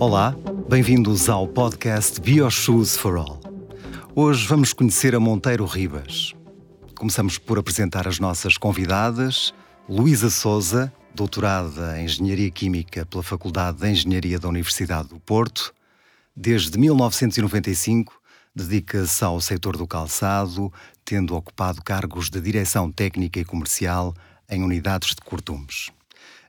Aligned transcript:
Olá, 0.00 0.34
bem-vindos 0.68 1.28
ao 1.28 1.46
podcast 1.48 2.20
BioShoes 2.20 2.96
for 2.96 3.16
All. 3.16 3.40
Hoje 4.14 4.46
vamos 4.46 4.72
conhecer 4.72 5.14
a 5.14 5.20
Monteiro 5.20 5.64
Ribas. 5.64 6.34
Começamos 6.96 7.36
por 7.36 7.58
apresentar 7.58 8.08
as 8.08 8.18
nossas 8.18 8.56
convidadas, 8.56 9.52
Luísa 9.88 10.30
Souza, 10.30 10.92
doutorada 11.14 12.00
em 12.00 12.04
Engenharia 12.04 12.50
Química 12.50 13.04
pela 13.04 13.22
Faculdade 13.22 13.78
de 13.78 13.88
Engenharia 13.88 14.38
da 14.38 14.48
Universidade 14.48 15.08
do 15.08 15.18
Porto. 15.18 15.74
Desde 16.34 16.78
1995, 16.78 18.20
dedica-se 18.58 19.24
ao 19.24 19.40
setor 19.40 19.76
do 19.76 19.86
calçado, 19.86 20.72
tendo 21.04 21.36
ocupado 21.36 21.82
cargos 21.82 22.28
de 22.28 22.40
direção 22.40 22.90
técnica 22.90 23.38
e 23.38 23.44
comercial 23.44 24.14
em 24.50 24.62
unidades 24.62 25.10
de 25.10 25.20
cortumes. 25.20 25.90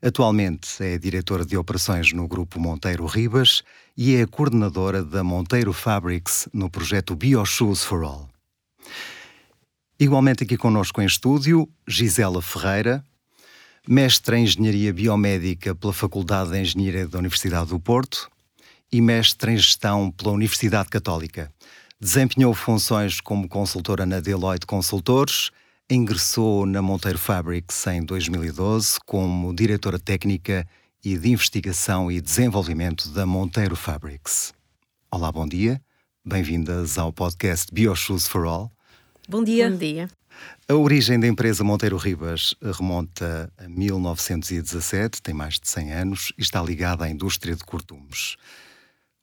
Atualmente 0.01 0.81
é 0.81 0.97
diretora 0.97 1.45
de 1.45 1.57
operações 1.57 2.11
no 2.13 2.27
Grupo 2.27 2.59
Monteiro 2.59 3.05
Ribas 3.05 3.63
e 3.95 4.15
é 4.15 4.25
coordenadora 4.25 5.03
da 5.03 5.23
Monteiro 5.23 5.73
Fabrics 5.73 6.47
no 6.53 6.69
projeto 6.69 7.15
BioShoes 7.15 7.83
for 7.83 8.03
All. 8.03 8.29
Igualmente 9.99 10.43
aqui 10.43 10.57
conosco 10.57 11.01
em 11.01 11.05
estúdio, 11.05 11.67
Gisela 11.85 12.41
Ferreira, 12.41 13.03
mestre 13.87 14.37
em 14.37 14.43
Engenharia 14.43 14.93
Biomédica 14.93 15.75
pela 15.75 15.91
Faculdade 15.91 16.51
de 16.51 16.59
Engenharia 16.59 17.07
da 17.07 17.19
Universidade 17.19 17.69
do 17.69 17.79
Porto 17.79 18.31
e 18.91 19.01
mestre 19.01 19.51
em 19.51 19.57
Gestão 19.57 20.09
pela 20.11 20.31
Universidade 20.31 20.89
Católica. 20.89 21.51
Desempenhou 22.01 22.53
funções 22.53 23.19
como 23.19 23.49
consultora 23.49 24.05
na 24.05 24.21
Deloitte 24.21 24.65
Consultores 24.65 25.51
Ingressou 25.89 26.65
na 26.65 26.81
Monteiro 26.81 27.17
Fabrics 27.17 27.85
em 27.87 28.01
2012 28.01 28.99
como 29.05 29.53
diretora 29.53 29.99
técnica 29.99 30.65
e 31.03 31.17
de 31.17 31.31
investigação 31.31 32.09
e 32.09 32.21
desenvolvimento 32.21 33.09
da 33.09 33.25
Monteiro 33.25 33.75
Fabrics. 33.75 34.53
Olá, 35.11 35.29
bom 35.29 35.45
dia. 35.45 35.81
Bem-vindas 36.23 36.97
ao 36.97 37.11
podcast 37.11 37.73
BioShoes 37.73 38.29
for 38.29 38.45
All. 38.45 38.71
Bom 39.27 39.43
dia. 39.43 39.69
Bom 39.69 39.75
dia. 39.75 40.09
A 40.69 40.75
origem 40.75 41.19
da 41.19 41.27
empresa 41.27 41.65
Monteiro 41.65 41.97
Ribas 41.97 42.55
remonta 42.61 43.51
a 43.57 43.67
1917, 43.67 45.21
tem 45.21 45.33
mais 45.33 45.59
de 45.59 45.67
100 45.67 45.91
anos 45.91 46.31
e 46.37 46.41
está 46.43 46.63
ligada 46.63 47.03
à 47.03 47.09
indústria 47.09 47.57
de 47.57 47.63
cortumes. 47.65 48.37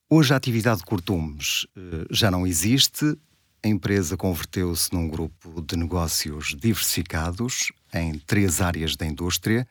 Hoje 0.09 0.33
a 0.33 0.37
atividade 0.37 0.79
de 0.79 0.85
cortumes 0.85 1.67
eh, 1.77 2.07
já 2.13 2.31
não 2.31 2.47
existe, 2.47 3.19
a 3.61 3.67
empresa 3.67 4.17
converteu-se 4.17 4.93
num 4.93 5.09
grupo 5.09 5.61
de 5.61 5.77
negócios 5.77 6.55
diversificados 6.57 7.73
em 7.93 8.17
três 8.21 8.61
áreas 8.61 8.95
da 8.95 9.05
indústria: 9.05 9.67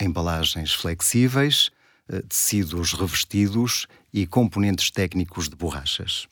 embalagens 0.00 0.72
flexíveis, 0.72 1.70
eh, 2.08 2.22
tecidos 2.28 2.92
revestidos 2.92 3.88
e 4.14 4.24
componentes 4.24 4.88
técnicos 4.88 5.48
de 5.48 5.56
borrachas. 5.56 6.28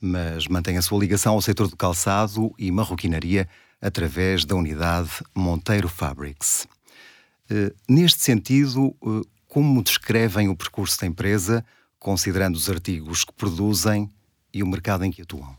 Mas 0.00 0.46
mantém 0.46 0.78
a 0.78 0.82
sua 0.82 1.00
ligação 1.00 1.32
ao 1.32 1.42
setor 1.42 1.66
do 1.66 1.76
calçado 1.76 2.54
e 2.56 2.70
marroquinaria 2.70 3.48
através 3.82 4.44
da 4.44 4.54
unidade 4.54 5.10
Monteiro 5.34 5.88
Fabrics. 5.88 6.68
Eh, 7.50 7.74
neste 7.88 8.22
sentido, 8.22 8.94
como 9.48 9.82
descrevem 9.82 10.48
o 10.48 10.54
percurso 10.54 11.00
da 11.00 11.08
empresa, 11.08 11.64
considerando 12.06 12.54
os 12.54 12.70
artigos 12.70 13.24
que 13.24 13.32
produzem 13.32 14.08
e 14.54 14.62
o 14.62 14.66
mercado 14.66 15.04
em 15.04 15.10
que 15.10 15.22
atuam? 15.22 15.58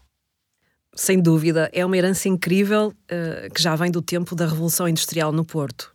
sem 0.96 1.20
dúvida, 1.20 1.70
é 1.74 1.86
uma 1.86 1.96
herança 1.96 2.28
incrível 2.28 2.88
uh, 2.88 3.54
que 3.54 3.62
já 3.62 3.76
vem 3.76 3.92
do 3.92 4.02
tempo 4.02 4.34
da 4.34 4.48
Revolução 4.48 4.88
Industrial 4.88 5.32
no 5.32 5.46
Porto. 5.46 5.92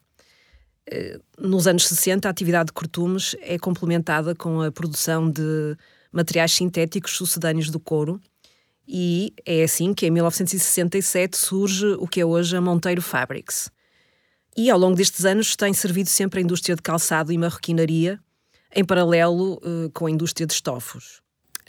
Uh, 0.89 1.21
nos 1.37 1.67
anos 1.67 1.89
60, 1.89 2.29
a 2.29 2.31
atividade 2.31 2.67
de 2.67 2.73
cortumes 2.73 3.35
é 3.41 3.59
complementada 3.59 4.33
com 4.33 4.61
a 4.61 4.71
produção 4.71 5.29
de 5.29 5.77
materiais 6.13 6.53
sintéticos 6.53 7.17
sucedâneos 7.17 7.69
do 7.69 7.81
couro, 7.81 8.21
e 8.87 9.33
é 9.45 9.65
assim 9.65 9.93
que 9.93 10.07
em 10.07 10.11
1967 10.11 11.37
surge 11.37 11.87
o 11.99 12.07
que 12.07 12.21
é 12.21 12.25
hoje 12.25 12.57
a 12.57 12.61
Monteiro 12.61 13.03
Fabrics. 13.03 13.71
E 14.57 14.71
ao 14.71 14.79
longo 14.79 14.97
destes 14.97 15.25
anos 15.25 15.57
tem 15.57 15.73
servido 15.73 16.09
sempre 16.09 16.39
a 16.39 16.43
indústria 16.43 16.77
de 16.77 16.83
calçado 16.83 17.33
e 17.33 17.39
marroquinaria, 17.39 18.21
em 18.75 18.85
paralelo 18.85 19.55
uh, 19.55 19.91
com 19.93 20.07
a 20.07 20.11
indústria 20.11 20.47
de 20.47 20.53
estofos. 20.53 21.21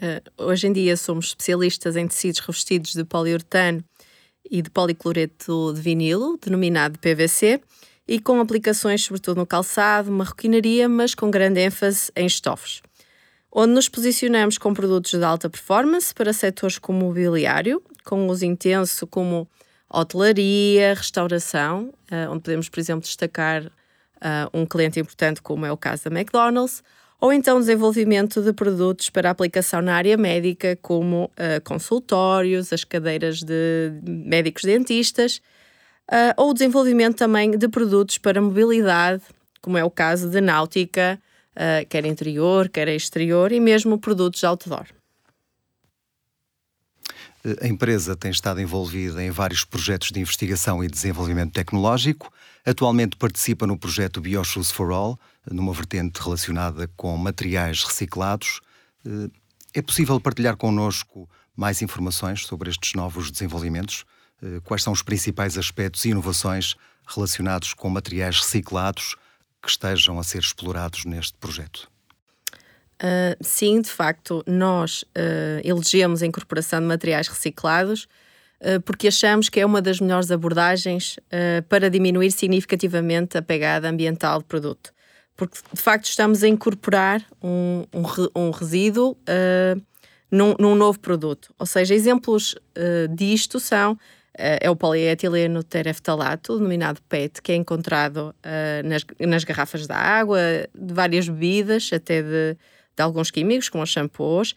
Uh, 0.01 0.43
hoje 0.43 0.67
em 0.67 0.73
dia 0.73 0.97
somos 0.97 1.27
especialistas 1.27 1.95
em 1.95 2.07
tecidos 2.07 2.39
revestidos 2.39 2.93
de 2.93 3.03
poliuretano 3.03 3.83
e 4.49 4.61
de 4.61 4.69
policloreto 4.69 5.73
de 5.73 5.81
vinilo, 5.81 6.37
denominado 6.41 6.99
PVC, 6.99 7.61
e 8.07 8.19
com 8.19 8.39
aplicações 8.39 9.03
sobretudo 9.03 9.37
no 9.37 9.45
calçado, 9.45 10.11
marroquinaria, 10.11 10.89
mas 10.89 11.15
com 11.15 11.31
grande 11.31 11.61
ênfase 11.61 12.11
em 12.15 12.25
estofos. 12.25 12.81
Onde 13.51 13.73
nos 13.73 13.87
posicionamos 13.87 14.57
com 14.57 14.73
produtos 14.73 15.11
de 15.11 15.23
alta 15.23 15.49
performance 15.49 16.13
para 16.13 16.33
setores 16.33 16.79
como 16.79 16.99
mobiliário, 16.99 17.81
com 18.03 18.27
uso 18.27 18.45
intenso 18.45 19.05
como 19.07 19.47
hotelaria, 19.89 20.95
restauração, 20.95 21.93
uh, 22.11 22.31
onde 22.31 22.41
podemos, 22.41 22.67
por 22.67 22.79
exemplo, 22.79 23.03
destacar 23.03 23.71
uh, 24.23 24.49
um 24.57 24.65
cliente 24.65 24.99
importante 24.99 25.41
como 25.41 25.65
é 25.65 25.71
o 25.71 25.77
caso 25.77 26.09
da 26.09 26.19
McDonald's, 26.19 26.81
ou 27.19 27.31
então 27.31 27.59
desenvolvimento 27.59 28.41
de 28.41 28.51
produtos 28.51 29.09
para 29.09 29.29
aplicação 29.29 29.81
na 29.81 29.95
área 29.95 30.17
médica, 30.17 30.77
como 30.81 31.25
uh, 31.25 31.61
consultórios, 31.63 32.73
as 32.73 32.83
cadeiras 32.83 33.41
de 33.41 33.93
médicos 34.03 34.63
dentistas, 34.63 35.41
uh, 36.11 36.33
ou 36.35 36.53
desenvolvimento 36.53 37.15
também 37.15 37.51
de 37.51 37.67
produtos 37.69 38.17
para 38.17 38.41
mobilidade, 38.41 39.21
como 39.61 39.77
é 39.77 39.83
o 39.85 39.89
caso 39.89 40.29
de 40.29 40.41
náutica, 40.41 41.17
uh, 41.55 41.87
quer 41.87 42.05
interior, 42.05 42.67
quer 42.67 42.89
exterior, 42.89 43.51
e 43.51 43.59
mesmo 43.59 43.97
produtos 43.97 44.43
outdoor. 44.43 44.85
A 47.61 47.67
empresa 47.67 48.15
tem 48.15 48.31
estado 48.31 48.61
envolvida 48.61 49.21
em 49.21 49.29
vários 49.29 49.65
projetos 49.65 50.11
de 50.11 50.19
investigação 50.19 50.81
e 50.83 50.87
desenvolvimento 50.87 51.51
tecnológico. 51.51 52.31
Atualmente 52.65 53.17
participa 53.17 53.67
no 53.67 53.77
projeto 53.77 54.21
BioShoes 54.21 54.71
for 54.71 54.91
All, 54.91 55.19
numa 55.51 55.73
vertente 55.73 56.21
relacionada 56.21 56.87
com 56.95 57.15
materiais 57.17 57.83
reciclados. 57.83 58.61
Eh, 59.05 59.29
é 59.73 59.81
possível 59.81 60.19
partilhar 60.19 60.55
connosco 60.55 61.29
mais 61.55 61.81
informações 61.81 62.45
sobre 62.45 62.69
estes 62.69 62.93
novos 62.93 63.29
desenvolvimentos? 63.29 64.05
Eh, 64.41 64.61
quais 64.63 64.81
são 64.81 64.93
os 64.93 65.01
principais 65.01 65.57
aspectos 65.57 66.05
e 66.05 66.09
inovações 66.09 66.75
relacionados 67.05 67.73
com 67.73 67.89
materiais 67.89 68.39
reciclados 68.39 69.17
que 69.61 69.69
estejam 69.69 70.17
a 70.17 70.23
ser 70.23 70.39
explorados 70.39 71.03
neste 71.03 71.37
projeto? 71.37 71.91
Uh, 73.01 73.35
sim, 73.41 73.81
de 73.81 73.89
facto, 73.89 74.43
nós 74.47 75.01
uh, 75.01 75.59
elegemos 75.61 76.21
a 76.21 76.25
incorporação 76.25 76.79
de 76.79 76.85
materiais 76.85 77.27
reciclados 77.27 78.07
porque 78.85 79.07
achamos 79.07 79.49
que 79.49 79.59
é 79.59 79.65
uma 79.65 79.81
das 79.81 79.99
melhores 79.99 80.31
abordagens 80.31 81.17
para 81.67 81.89
diminuir 81.89 82.31
significativamente 82.31 83.37
a 83.37 83.41
pegada 83.41 83.89
ambiental 83.89 84.39
do 84.39 84.45
produto 84.45 84.93
porque 85.35 85.57
de 85.73 85.81
facto 85.81 86.05
estamos 86.05 86.43
a 86.43 86.47
incorporar 86.47 87.25
um, 87.41 87.85
um, 87.93 88.03
um 88.35 88.51
resíduo 88.51 89.11
uh, 89.11 89.81
num, 90.29 90.55
num, 90.59 90.75
novo 90.75 90.99
produto. 90.99 91.53
Ou 91.57 91.65
seja, 91.65 91.93
exemplos 91.93 92.53
uh, 92.53 93.13
disto 93.13 93.59
são 93.59 93.93
uh, 93.93 93.97
é 94.35 94.69
o 94.69 94.75
polietileno 94.75 95.63
tereftalato, 95.63 96.57
denominado 96.57 97.01
PET, 97.09 97.41
que 97.41 97.51
é 97.51 97.55
encontrado 97.55 98.33
nas, 98.83 99.05
nas 99.19 99.43
garrafas 99.43 99.87
de 99.87 99.93
água, 99.93 100.39
de 100.73 100.93
várias 100.93 101.27
bebidas, 101.27 101.89
até 101.93 102.21
de, 102.21 102.57
de 102.95 103.03
alguns 103.03 103.31
químicos, 103.31 103.69
como 103.69 103.83
os 103.83 103.89
shampoos. 103.89 104.55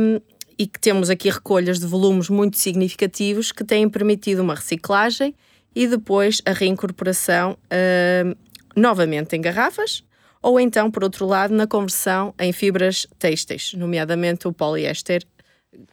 Um, 0.00 0.20
e 0.58 0.66
que 0.66 0.80
temos 0.80 1.10
aqui 1.10 1.28
recolhas 1.28 1.78
de 1.78 1.86
volumes 1.86 2.28
muito 2.28 2.58
significativos 2.58 3.52
que 3.52 3.64
têm 3.64 3.88
permitido 3.88 4.40
uma 4.40 4.54
reciclagem 4.54 5.34
e 5.74 5.86
depois 5.86 6.40
a 6.46 6.52
reincorporação 6.52 7.52
uh, 7.52 8.36
novamente 8.74 9.36
em 9.36 9.40
garrafas, 9.40 10.02
ou 10.42 10.58
então, 10.58 10.90
por 10.90 11.04
outro 11.04 11.26
lado, 11.26 11.52
na 11.52 11.66
conversão 11.66 12.34
em 12.38 12.52
fibras 12.52 13.06
têxteis, 13.18 13.74
nomeadamente 13.74 14.48
o 14.48 14.52
poliéster, 14.52 15.22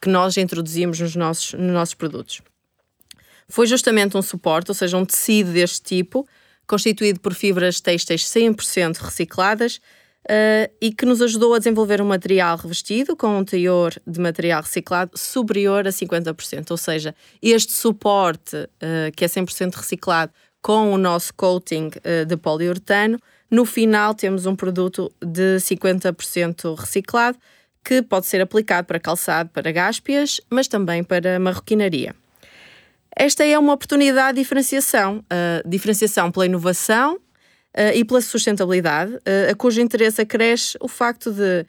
que 0.01 0.07
nós 0.07 0.37
introduzimos 0.37 0.99
nos 0.99 1.15
nossos, 1.15 1.53
nos 1.53 1.71
nossos 1.73 1.95
produtos. 1.95 2.41
Foi 3.49 3.67
justamente 3.67 4.15
um 4.15 4.21
suporte, 4.21 4.71
ou 4.71 4.75
seja, 4.75 4.97
um 4.97 5.05
tecido 5.05 5.51
deste 5.51 5.81
tipo, 5.81 6.25
constituído 6.65 7.19
por 7.19 7.33
fibras 7.33 7.81
têxteis 7.81 8.23
100% 8.23 8.97
recicladas 8.97 9.81
uh, 10.29 10.71
e 10.81 10.91
que 10.91 11.05
nos 11.05 11.21
ajudou 11.21 11.53
a 11.53 11.57
desenvolver 11.57 12.01
um 12.01 12.05
material 12.05 12.57
revestido 12.57 13.15
com 13.15 13.37
um 13.37 13.43
teor 13.43 13.93
de 14.05 14.19
material 14.19 14.61
reciclado 14.61 15.11
superior 15.15 15.87
a 15.87 15.91
50%. 15.91 16.71
Ou 16.71 16.77
seja, 16.77 17.15
este 17.41 17.71
suporte, 17.73 18.55
uh, 18.55 19.11
que 19.15 19.25
é 19.25 19.27
100% 19.27 19.75
reciclado, 19.75 20.31
com 20.61 20.93
o 20.93 20.97
nosso 20.97 21.33
coating 21.33 21.87
uh, 21.87 22.25
de 22.25 22.37
poliuretano, 22.37 23.19
no 23.51 23.65
final 23.65 24.13
temos 24.13 24.45
um 24.45 24.55
produto 24.55 25.11
de 25.21 25.57
50% 25.57 26.75
reciclado 26.75 27.37
que 27.83 28.01
pode 28.01 28.25
ser 28.25 28.41
aplicado 28.41 28.87
para 28.87 28.99
calçado, 28.99 29.49
para 29.49 29.71
gáspias, 29.71 30.39
mas 30.49 30.67
também 30.67 31.03
para 31.03 31.37
marroquinaria. 31.37 32.15
Esta 33.15 33.45
é 33.45 33.59
uma 33.59 33.73
oportunidade 33.73 34.37
de 34.37 34.41
diferenciação, 34.41 35.17
uh, 35.19 35.69
diferenciação 35.69 36.31
pela 36.31 36.45
inovação 36.45 37.19
uh, 37.75 37.95
e 37.95 38.03
pela 38.03 38.21
sustentabilidade, 38.21 39.13
uh, 39.15 39.51
a 39.51 39.55
cujo 39.55 39.81
interesse 39.81 40.21
acresce 40.21 40.77
o 40.79 40.87
facto 40.87 41.31
de, 41.31 41.65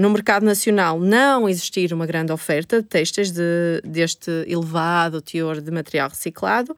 no 0.00 0.10
mercado 0.10 0.44
nacional, 0.44 0.98
não 0.98 1.48
existir 1.48 1.92
uma 1.92 2.04
grande 2.04 2.32
oferta 2.32 2.82
de 2.82 2.88
textos 2.88 3.30
de, 3.30 3.80
deste 3.84 4.30
elevado 4.46 5.22
teor 5.22 5.60
de 5.60 5.70
material 5.70 6.08
reciclado, 6.08 6.76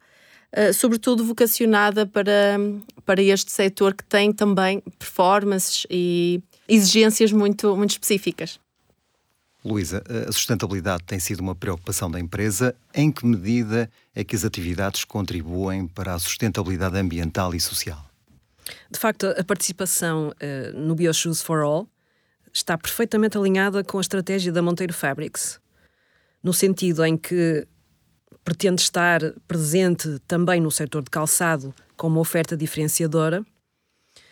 sobretudo 0.73 1.25
vocacionada 1.25 2.05
para, 2.05 2.57
para 3.05 3.21
este 3.21 3.51
setor 3.51 3.93
que 3.95 4.03
tem 4.03 4.31
também 4.31 4.81
performances 4.97 5.85
e 5.89 6.41
exigências 6.67 7.31
muito, 7.31 7.75
muito 7.75 7.91
específicas. 7.91 8.59
Luísa, 9.63 10.01
a 10.27 10.31
sustentabilidade 10.31 11.03
tem 11.03 11.19
sido 11.19 11.41
uma 11.41 11.53
preocupação 11.53 12.09
da 12.09 12.19
empresa. 12.19 12.73
Em 12.93 13.11
que 13.11 13.25
medida 13.25 13.89
é 14.15 14.23
que 14.23 14.35
as 14.35 14.45
atividades 14.45 15.03
contribuem 15.03 15.85
para 15.85 16.13
a 16.13 16.19
sustentabilidade 16.19 16.97
ambiental 16.97 17.53
e 17.53 17.59
social? 17.59 18.08
De 18.89 18.99
facto, 18.99 19.27
a 19.27 19.43
participação 19.43 20.29
uh, 20.29 20.77
no 20.77 20.95
BioShoes 20.95 21.41
for 21.41 21.61
All 21.61 21.87
está 22.53 22.77
perfeitamente 22.77 23.37
alinhada 23.37 23.83
com 23.83 23.97
a 23.97 24.01
estratégia 24.01 24.51
da 24.51 24.61
Monteiro 24.61 24.93
Fabrics, 24.93 25.59
no 26.43 26.53
sentido 26.53 27.03
em 27.05 27.17
que 27.17 27.67
pretende 28.43 28.81
estar 28.81 29.21
presente 29.47 30.19
também 30.27 30.59
no 30.59 30.71
setor 30.71 31.03
de 31.03 31.09
calçado 31.09 31.73
com 31.95 32.07
uma 32.07 32.19
oferta 32.19 32.57
diferenciadora, 32.57 33.45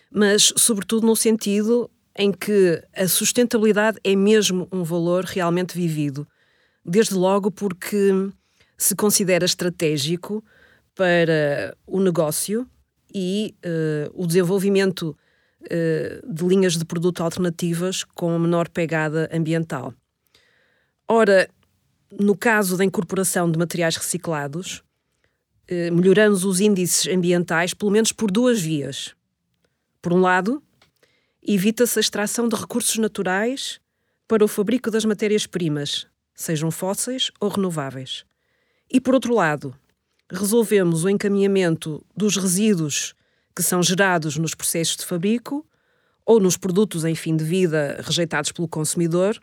mas, 0.09 0.53
sobretudo, 0.55 1.05
no 1.05 1.15
sentido 1.15 1.89
em 2.17 2.31
que 2.31 2.81
a 2.95 3.07
sustentabilidade 3.07 3.99
é 4.03 4.15
mesmo 4.15 4.67
um 4.71 4.83
valor 4.83 5.25
realmente 5.25 5.77
vivido. 5.77 6.27
Desde 6.83 7.13
logo 7.13 7.51
porque 7.51 8.11
se 8.77 8.95
considera 8.95 9.45
estratégico 9.45 10.43
para 10.95 11.77
o 11.85 11.99
negócio 11.99 12.67
e 13.13 13.55
uh, 13.65 14.11
o 14.13 14.25
desenvolvimento 14.25 15.17
uh, 15.61 16.33
de 16.33 16.45
linhas 16.45 16.77
de 16.77 16.85
produto 16.85 17.23
alternativas 17.23 18.03
com 18.03 18.37
menor 18.37 18.69
pegada 18.69 19.29
ambiental. 19.33 19.93
Ora, 21.07 21.49
no 22.11 22.35
caso 22.35 22.77
da 22.77 22.85
incorporação 22.85 23.49
de 23.51 23.57
materiais 23.57 23.95
reciclados, 23.95 24.83
uh, 25.69 25.93
melhoramos 25.93 26.43
os 26.43 26.59
índices 26.59 27.07
ambientais 27.07 27.73
pelo 27.73 27.91
menos 27.91 28.11
por 28.11 28.31
duas 28.31 28.61
vias. 28.61 29.15
Por 30.01 30.13
um 30.13 30.21
lado, 30.21 30.61
evita-se 31.41 31.99
a 31.99 32.01
extração 32.01 32.47
de 32.47 32.55
recursos 32.55 32.97
naturais 32.97 33.79
para 34.27 34.43
o 34.43 34.47
fabrico 34.47 34.91
das 34.91 35.05
matérias-primas, 35.05 36.05
sejam 36.35 36.69
fósseis 36.69 37.31
ou 37.39 37.49
renováveis. 37.49 38.25
E, 38.91 38.99
por 38.99 39.13
outro 39.13 39.33
lado, 39.33 39.73
resolvemos 40.31 41.03
o 41.03 41.09
encaminhamento 41.09 42.05
dos 42.15 42.37
resíduos 42.37 43.15
que 43.55 43.63
são 43.63 43.81
gerados 43.81 44.37
nos 44.37 44.53
processos 44.53 44.97
de 44.97 45.05
fabrico 45.05 45.65
ou 46.25 46.39
nos 46.39 46.57
produtos 46.57 47.05
em 47.05 47.15
fim 47.15 47.35
de 47.35 47.43
vida 47.43 48.01
rejeitados 48.03 48.51
pelo 48.51 48.67
consumidor, 48.67 49.39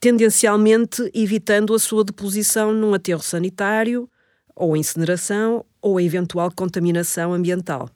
tendencialmente 0.00 1.10
evitando 1.14 1.74
a 1.74 1.78
sua 1.78 2.04
deposição 2.04 2.72
num 2.72 2.92
aterro 2.92 3.22
sanitário 3.22 4.10
ou 4.54 4.76
incineração 4.76 5.64
ou 5.80 6.00
eventual 6.00 6.50
contaminação 6.54 7.32
ambiental. 7.32 7.88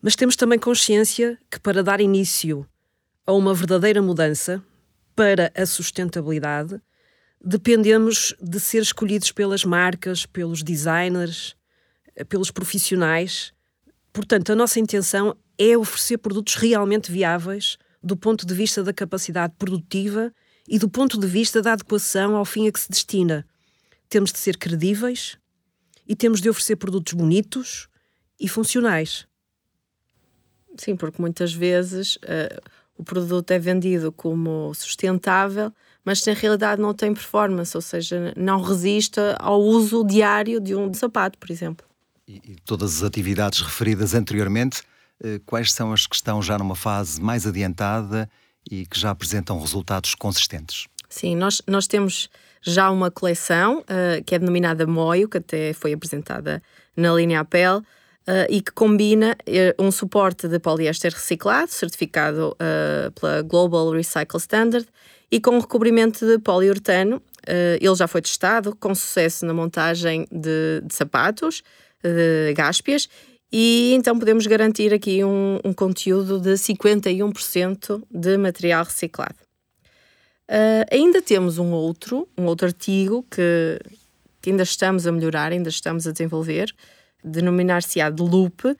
Mas 0.00 0.14
temos 0.14 0.36
também 0.36 0.58
consciência 0.58 1.38
que 1.50 1.58
para 1.58 1.82
dar 1.82 2.00
início 2.00 2.66
a 3.26 3.32
uma 3.32 3.54
verdadeira 3.54 4.02
mudança 4.02 4.62
para 5.14 5.52
a 5.54 5.64
sustentabilidade, 5.64 6.80
dependemos 7.44 8.34
de 8.40 8.60
ser 8.60 8.82
escolhidos 8.82 9.32
pelas 9.32 9.64
marcas, 9.64 10.24
pelos 10.24 10.62
designers, 10.62 11.56
pelos 12.28 12.50
profissionais. 12.50 13.52
Portanto, 14.12 14.52
a 14.52 14.56
nossa 14.56 14.78
intenção 14.78 15.36
é 15.58 15.76
oferecer 15.76 16.18
produtos 16.18 16.54
realmente 16.54 17.10
viáveis 17.10 17.76
do 18.02 18.16
ponto 18.16 18.46
de 18.46 18.54
vista 18.54 18.82
da 18.82 18.92
capacidade 18.92 19.54
produtiva 19.58 20.32
e 20.68 20.78
do 20.78 20.88
ponto 20.88 21.18
de 21.18 21.26
vista 21.26 21.60
da 21.60 21.72
adequação 21.72 22.36
ao 22.36 22.44
fim 22.44 22.68
a 22.68 22.72
que 22.72 22.80
se 22.80 22.90
destina. 22.90 23.46
Temos 24.08 24.32
de 24.32 24.38
ser 24.38 24.56
credíveis 24.56 25.36
e 26.06 26.14
temos 26.14 26.40
de 26.40 26.48
oferecer 26.48 26.76
produtos 26.76 27.12
bonitos 27.12 27.88
e 28.38 28.48
funcionais. 28.48 29.26
Sim, 30.76 30.96
porque 30.96 31.20
muitas 31.20 31.52
vezes 31.52 32.16
uh, 32.16 32.60
o 32.96 33.04
produto 33.04 33.50
é 33.50 33.58
vendido 33.58 34.12
como 34.12 34.74
sustentável, 34.74 35.72
mas 36.04 36.24
na 36.26 36.32
realidade 36.32 36.80
não 36.80 36.92
tem 36.92 37.14
performance, 37.14 37.76
ou 37.76 37.80
seja, 37.80 38.32
não 38.36 38.60
resiste 38.60 39.20
ao 39.38 39.60
uso 39.60 40.04
diário 40.04 40.60
de 40.60 40.74
um 40.74 40.92
sapato, 40.92 41.38
por 41.38 41.50
exemplo. 41.50 41.86
E, 42.26 42.36
e 42.44 42.56
todas 42.64 42.96
as 42.96 43.02
atividades 43.02 43.60
referidas 43.60 44.14
anteriormente, 44.14 44.82
uh, 45.24 45.40
quais 45.46 45.72
são 45.72 45.92
as 45.92 46.06
que 46.06 46.14
estão 46.14 46.42
já 46.42 46.58
numa 46.58 46.76
fase 46.76 47.20
mais 47.20 47.46
adiantada 47.46 48.28
e 48.70 48.86
que 48.86 48.98
já 48.98 49.10
apresentam 49.10 49.60
resultados 49.60 50.14
consistentes? 50.14 50.86
Sim, 51.08 51.36
nós, 51.36 51.60
nós 51.66 51.86
temos 51.86 52.30
já 52.62 52.90
uma 52.90 53.10
coleção 53.10 53.80
uh, 53.80 54.24
que 54.24 54.34
é 54.34 54.38
denominada 54.38 54.86
Moio, 54.86 55.28
que 55.28 55.38
até 55.38 55.72
foi 55.72 55.92
apresentada 55.92 56.62
na 56.96 57.12
linha 57.12 57.40
Apple, 57.40 57.86
Uh, 58.22 58.46
e 58.48 58.62
que 58.62 58.70
combina 58.70 59.36
uh, 59.48 59.82
um 59.84 59.90
suporte 59.90 60.46
de 60.46 60.60
poliéster 60.60 61.12
reciclado, 61.12 61.72
certificado 61.72 62.56
pela 63.16 63.42
Global 63.42 63.90
Recycle 63.90 64.38
Standard, 64.38 64.86
e 65.32 65.40
com 65.40 65.58
recobrimento 65.58 66.26
de 66.26 66.38
poliuretano. 66.38 67.22
ele 67.80 67.94
já 67.96 68.06
foi 68.06 68.20
testado 68.20 68.76
com 68.76 68.94
sucesso 68.94 69.46
na 69.46 69.54
montagem 69.54 70.26
de, 70.30 70.82
de 70.84 70.94
sapatos, 70.94 71.62
de 72.04 72.52
gáspias, 72.52 73.08
e 73.50 73.94
então 73.94 74.18
podemos 74.18 74.46
garantir 74.46 74.92
aqui 74.92 75.24
um, 75.24 75.58
um 75.64 75.72
conteúdo 75.72 76.38
de 76.38 76.50
51% 76.50 78.02
de 78.10 78.36
material 78.36 78.84
reciclado. 78.84 79.36
ainda 80.90 81.22
temos 81.22 81.56
um 81.56 81.72
outro, 81.72 82.28
um 82.36 82.44
outro 82.44 82.66
artigo 82.66 83.24
que, 83.30 83.80
que 84.42 84.50
ainda 84.50 84.64
estamos 84.64 85.06
a 85.06 85.12
melhorar, 85.12 85.52
ainda 85.52 85.70
estamos 85.70 86.06
a 86.06 86.12
desenvolver, 86.12 86.74
denominar-se-á 87.24 88.10
de 88.10 88.22
loop 88.22 88.76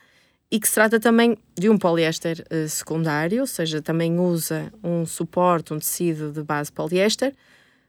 e 0.52 0.60
que 0.60 0.68
se 0.68 0.74
trata 0.74 1.00
também 1.00 1.38
de 1.58 1.70
um 1.70 1.78
poliéster 1.78 2.44
uh, 2.52 2.68
secundário, 2.68 3.40
ou 3.40 3.46
seja, 3.46 3.80
também 3.80 4.18
usa 4.18 4.70
um 4.84 5.06
suporte, 5.06 5.72
um 5.72 5.78
tecido 5.78 6.30
de 6.30 6.42
base 6.42 6.70
poliéster, 6.70 7.34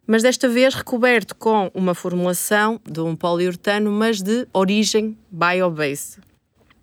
mas 0.08 0.24
desta 0.24 0.48
vez 0.48 0.74
recoberto 0.74 1.36
com 1.36 1.70
uma 1.74 1.94
formulação 1.94 2.80
de 2.90 3.02
um 3.02 3.18
poliuretano, 3.18 3.92
mas 3.92 4.22
de 4.22 4.48
origem 4.54 5.18
bio-based. 5.30 6.22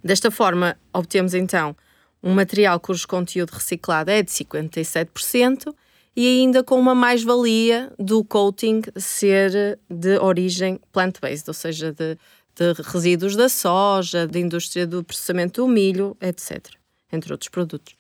Desta 0.05 0.31
forma, 0.31 0.77
obtemos 0.93 1.33
então 1.33 1.75
um 2.23 2.35
material 2.35 2.79
cujo 2.79 3.09
conteúdo 3.09 3.53
reciclado 3.53 4.11
é 4.11 4.23
de 4.23 4.31
57% 4.31 5.75
e 6.15 6.27
ainda 6.27 6.63
com 6.63 6.79
uma 6.79 6.95
mais-valia 6.95 7.91
do 7.99 8.23
coating 8.23 8.83
ser 8.97 9.79
de 9.89 10.19
origem 10.19 10.79
plant-based, 10.93 11.49
ou 11.49 11.55
seja, 11.55 11.91
de 11.91 12.19
de 12.61 12.83
resíduos 12.83 13.35
da 13.35 13.49
soja, 13.49 14.27
da 14.27 14.39
indústria 14.39 14.87
do 14.87 15.03
processamento 15.03 15.63
do 15.63 15.69
milho, 15.69 16.15
etc., 16.21 16.69
entre 17.11 17.33
outros 17.33 17.49
produtos. 17.49 17.95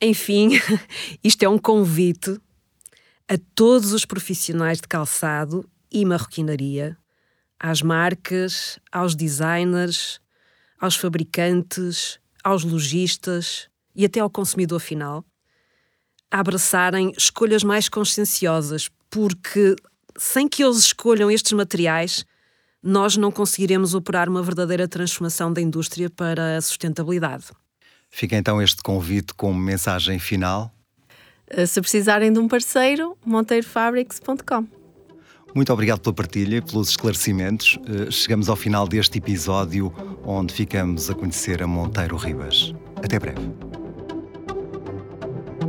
Enfim, 0.00 0.52
isto 1.22 1.42
é 1.42 1.48
um 1.48 1.58
convite 1.58 2.40
a 3.28 3.36
todos 3.54 3.92
os 3.92 4.06
profissionais 4.06 4.80
de 4.80 4.88
calçado 4.88 5.68
e 5.90 6.06
marroquinaria, 6.06 6.96
às 7.60 7.82
marcas, 7.82 8.78
aos 8.90 9.14
designers, 9.14 10.20
aos 10.80 10.96
fabricantes, 10.96 12.18
aos 12.42 12.64
lojistas 12.64 13.68
e 13.94 14.06
até 14.06 14.20
ao 14.20 14.30
consumidor 14.30 14.80
final, 14.80 15.22
a 16.30 16.40
abraçarem 16.40 17.12
escolhas 17.16 17.62
mais 17.62 17.90
conscienciosas, 17.90 18.88
porque 19.10 19.76
sem 20.16 20.48
que 20.48 20.64
eles 20.64 20.78
escolham 20.78 21.30
estes 21.30 21.52
materiais, 21.52 22.24
nós 22.82 23.16
não 23.16 23.30
conseguiremos 23.30 23.94
operar 23.94 24.28
uma 24.28 24.42
verdadeira 24.42 24.88
transformação 24.88 25.52
da 25.52 25.60
indústria 25.60 26.10
para 26.10 26.56
a 26.56 26.60
sustentabilidade. 26.60 27.44
Fica 28.10 28.36
então 28.36 28.60
este 28.60 28.82
convite 28.82 29.32
como 29.34 29.58
mensagem 29.58 30.18
final. 30.18 30.70
Eh, 31.48 31.64
se 31.64 31.80
precisarem 31.80 32.32
de 32.32 32.38
um 32.38 32.48
parceiro, 32.48 33.16
monteirofábricos.com. 33.24 34.66
Muito 35.54 35.72
obrigado 35.72 36.00
pela 36.00 36.14
partilha 36.14 36.56
e 36.56 36.60
pelos 36.62 36.90
esclarecimentos. 36.90 37.78
Eh, 37.86 38.10
chegamos 38.10 38.48
ao 38.48 38.56
final 38.56 38.88
deste 38.88 39.18
episódio 39.18 39.92
onde 40.24 40.52
ficamos 40.52 41.08
a 41.08 41.14
conhecer 41.14 41.62
a 41.62 41.66
Monteiro 41.66 42.16
Ribas. 42.16 42.74
Até 42.96 43.18
breve. 43.18 43.40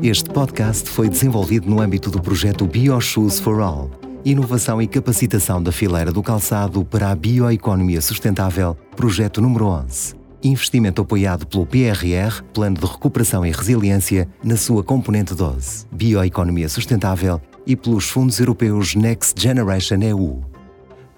Este 0.01 0.29
podcast 0.29 0.89
foi 0.89 1.08
desenvolvido 1.08 1.70
no 1.70 1.79
âmbito 1.79 2.10
do 2.10 2.22
projeto 2.22 2.65
BioShoes 2.67 3.39
for 3.39 3.62
All 3.62 4.02
Inovação 4.25 4.82
e 4.82 4.88
capacitação 4.88 5.62
da 5.62 5.70
fileira 5.70 6.10
do 6.10 6.24
calçado 6.24 6.86
para 6.86 7.12
a 7.12 7.15
bioeconomia 7.15 8.00
sustentável, 8.00 8.77
projeto 8.96 9.42
número 9.42 9.65
11. 9.65 10.15
Investimento 10.42 11.01
apoiado 11.01 11.46
pelo 11.46 11.65
PRR, 11.65 12.42
Plano 12.53 12.77
de 12.77 12.86
Recuperação 12.86 13.46
e 13.46 13.51
Resiliência, 13.51 14.30
na 14.42 14.56
sua 14.56 14.82
componente 14.82 15.36
12. 15.36 15.88
Bioeconomia 15.92 16.70
sustentável 16.70 17.42
e 17.68 17.75
pelos 17.75 18.10
fundos 18.10 18.39
europeus 18.39 18.96
Next 18.96 19.42
Generation 19.42 20.01
EU. 20.01 20.42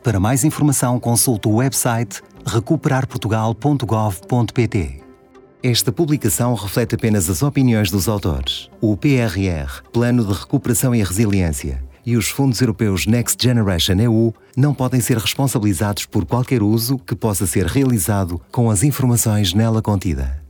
Para 0.02 0.20
mais 0.20 0.44
informação, 0.44 1.00
consulte 1.00 1.48
o 1.48 1.58
website 1.58 2.24
recuperarportugal.gov.pt. 2.44 5.04
Esta 5.62 5.92
publicação 5.92 6.56
reflete 6.56 6.96
apenas 6.96 7.30
as 7.30 7.44
opiniões 7.44 7.92
dos 7.92 8.08
autores. 8.08 8.68
O 8.82 8.98
PRR, 8.98 9.84
Plano 9.94 10.26
de 10.26 10.34
Recuperação 10.34 10.96
e 10.96 11.04
Resiliência, 11.04 11.84
e 12.06 12.16
os 12.16 12.30
fundos 12.30 12.62
europeus 12.62 13.06
Next 13.06 13.42
Generation 13.42 13.96
EU 14.00 14.34
não 14.56 14.74
podem 14.74 15.02
ser 15.02 15.18
responsabilizados 15.18 16.06
por 16.06 16.26
qualquer 16.26 16.62
uso 16.62 16.98
que 17.00 17.16
possa 17.16 17.48
ser 17.48 17.66
realizado 17.66 18.40
com 18.52 18.70
as 18.70 18.84
informações 18.84 19.54
nela 19.54 19.82
contida. 19.82 20.45